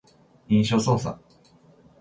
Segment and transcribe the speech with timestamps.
[0.47, 1.19] 印象操作